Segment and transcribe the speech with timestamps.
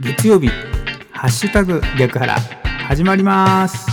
[0.00, 0.48] 月曜日
[1.12, 2.34] ハッシュタグ逆腹
[2.88, 3.86] 始まります。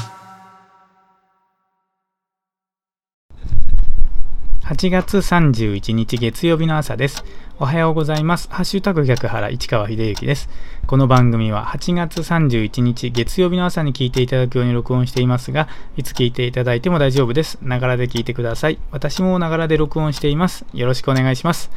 [4.63, 7.23] 8月31日月曜日の朝です。
[7.59, 8.49] おはようございます。
[8.49, 10.49] ハッシュタグ逆腹市川秀幸です。
[10.87, 17.59] この番組は8月31日月曜日の朝に聞いていただくように録音していますがいつ聞いていただいても大丈夫です。
[17.61, 18.79] ながらで聞いてください。
[18.89, 20.65] 私もながらで録音しています。
[20.73, 21.69] よろしくお願いします。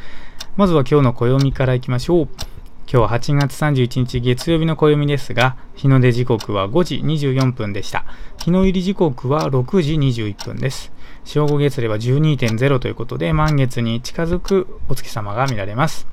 [0.57, 2.54] まずは今日の暦からいきましょう。
[2.87, 8.05] 今日は8月31日月曜日の暦ですが、日の出時刻は5時24分でした。
[8.37, 10.91] 日の入り時刻は6時21分です。
[11.23, 16.05] 正午月齢は12.0ということで、満月に近づくお月様が見られます。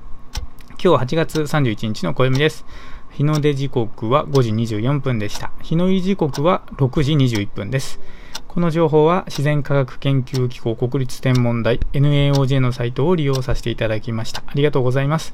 [0.82, 2.64] 今日8月31日の暦です。
[3.10, 5.52] 日の出時刻は5時24分でした。
[5.60, 8.00] 日の入り時刻は6時21分です。
[8.48, 14.42] この情報は自然科学研究機構国立天文台 NAOJ のサイトを利用させていただきました。
[14.46, 15.32] ありがとうございます。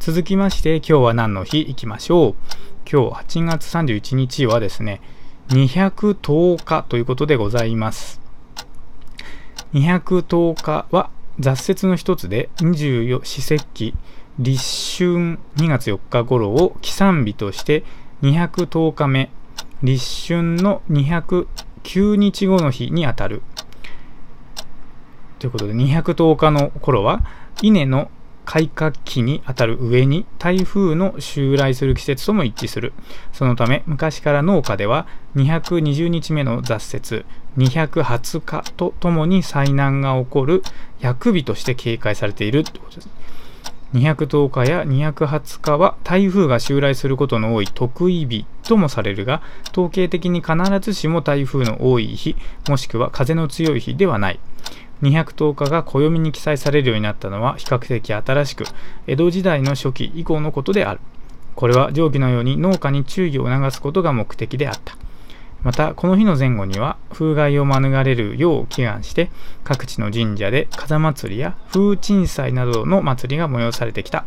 [0.00, 2.34] 続きまして今日は何の日いきましょう。
[2.90, 5.00] 今日8月31日はですね
[5.48, 8.20] 210日ということでございます。
[9.74, 13.94] 210日は雑説の一つで24四節気
[14.38, 14.62] 立
[14.96, 17.82] 春2月4日頃を起算日として
[18.22, 19.30] 210日目
[19.82, 23.42] 立春の209日後の日にあたる。
[25.40, 27.20] ということで210日の頃は
[27.62, 28.10] 稲の
[28.48, 32.94] 開花期にあたる上に台風の襲来する季節とも一致する。
[33.30, 37.26] そのため昔から農家では220日目の雑節
[37.58, 40.62] 220日とともに災難が起こる
[40.98, 43.10] 薬日として警戒されているということです。
[43.92, 52.34] 210日や220日は台風が襲来することの多い特異日ともされるが統計的に必ずしも台風の多い日
[52.66, 54.40] もしくは風の強い日ではない
[55.02, 58.64] 210日が暦に記載されるようになったのは比較的新しく、
[59.06, 61.00] 江戸時代の初期以降のことである。
[61.54, 64.96] これは上記のように農家に注意を促すことが目的であった。
[65.62, 69.30] また、この日の前後には風害を免れるよう祈願して、
[69.64, 74.24] 各地の神社で風祭りや風鎮祭などの祭りが催されてきた。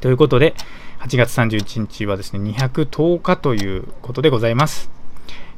[0.00, 0.54] ということで、
[1.00, 5.03] 8月31日はですね、210日ということでございます。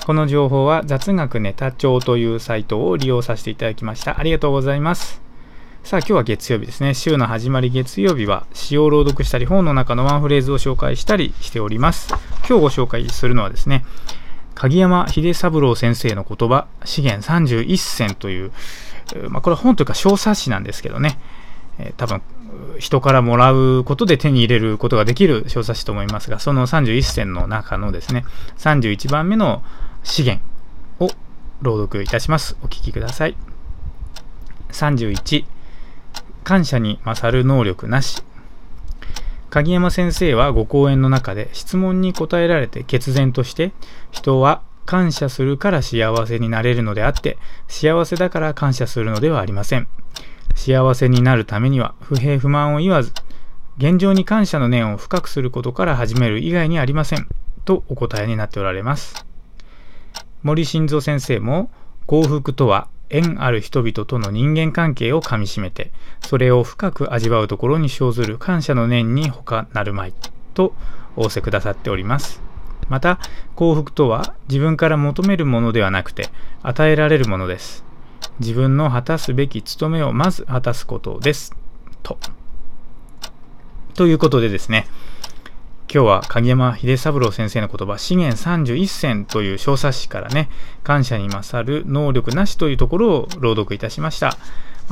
[0.07, 4.21] この情報は雑学ネタ帳というサイトを利用させていただきました。
[4.21, 5.21] ありがとうございます。
[5.83, 6.95] さあ今日は月曜日ですね。
[6.95, 12.15] 週の始まり月曜日は詩を朗読したり本の中のワンフレーズを紹介したりしております。
[12.49, 13.85] 今日ご紹介するのはですね、
[14.55, 18.53] 鍵山秀三郎先生の言葉、資源31選という、
[19.29, 21.19] まあ、これは本というか小冊子なんですけどね、
[21.81, 22.23] えー、多分
[22.79, 28.25] 人からもらうことで手に入れることができる小冊子と思いますが、その31選の中のですね、
[28.59, 29.65] 31番目の
[30.07, 30.43] 資源
[31.01, 31.11] を
[31.61, 32.57] 朗読いたします。
[32.63, 33.37] お聞きください。
[34.71, 35.45] 31
[36.45, 38.23] 感謝に勝る能力なし。
[39.51, 43.73] 鍵山先生はご講演の中で質問に答えられて決然として
[44.13, 47.37] 人は感謝するから幸せになれるのであって
[47.67, 49.89] 幸せだから感謝するのではありません。
[50.55, 53.13] 幸せになるためには不平不満を言わず
[53.77, 57.27] 現状に感謝の念を深くすることから始める以外にありません。
[57.65, 59.26] とお答えになっておられます。
[60.47, 61.73] 森晋三先生も
[62.07, 65.91] 幸福とは縁ある人々との人間関係をかみしめて
[66.25, 70.15] それを深く味わうところに生ずる感謝の念に他なるまい
[70.55, 70.73] と
[71.17, 72.41] 仰せくださっております。
[72.89, 73.19] また
[73.57, 76.29] 幸福とは自分から求めるものではなくて
[76.63, 77.85] 与えられるものです。
[78.39, 81.57] 自分の果たすべき務めをまず果たすことです。
[82.05, 82.19] と。
[83.95, 84.87] ということでですね
[85.89, 90.51] 今日は鍵山秀三郎先生の言葉、資源31選という小冊子からね、
[90.83, 94.37] 感謝に勝る能力なしというところを朗読いたしました。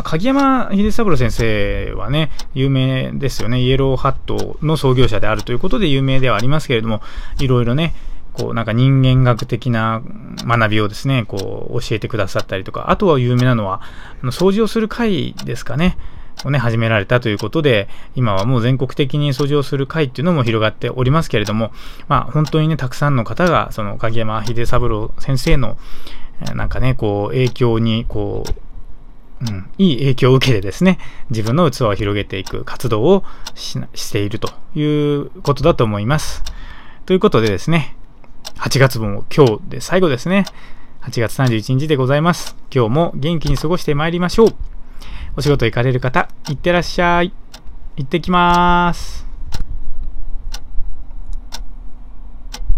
[0.05, 3.61] 鍵山秀三郎先生はね、有名ですよね。
[3.61, 7.03] イエローハットの創業者であるということで有名ではありますけれども、
[7.41, 7.93] いろいろね、
[8.33, 10.01] こうなんか人間学的な
[10.47, 13.81] 学びをですね、こう教えてくださったりとか、あとは有名なのは、
[14.23, 15.99] 掃除をする会ですかね。
[16.45, 21.73] をね、始められたということで、今はもう全国的に掃除をする会っていうのも広がっておりますけれども、
[22.09, 25.77] まあ本当にね、たくさんの方が、その影山秀三郎先生の、
[26.55, 28.65] なんかね、こう、影響に、こう、
[29.41, 30.99] うん、いい影響を受けてですね、
[31.31, 33.25] 自分の器を広げていく活動を
[33.55, 34.85] しているとい
[35.17, 36.43] うことだと思います。
[37.07, 37.97] ということでですね、
[38.57, 40.45] 8月も今日で最後ですね。
[41.03, 42.57] 8月31日でございます。
[42.75, 44.55] 今日も元気に過ごしてまいりましょう。
[45.37, 47.33] お仕事行かれる方、いってらっしゃい。
[47.97, 49.34] 行ってきます。